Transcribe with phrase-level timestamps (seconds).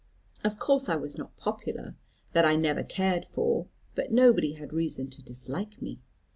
[0.43, 1.95] Of course I was not popular;
[2.33, 5.99] that I never cared for; but nobody had reason to dislike me.